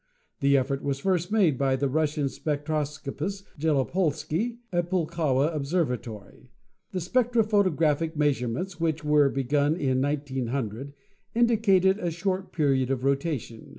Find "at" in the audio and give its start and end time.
4.73-4.85